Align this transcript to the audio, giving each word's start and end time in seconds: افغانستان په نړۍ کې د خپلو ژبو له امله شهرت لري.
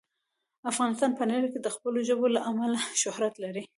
افغانستان 0.71 1.11
په 1.19 1.23
نړۍ 1.31 1.47
کې 1.53 1.59
د 1.61 1.67
خپلو 1.75 1.99
ژبو 2.07 2.25
له 2.35 2.41
امله 2.49 2.79
شهرت 3.01 3.33
لري. 3.43 3.63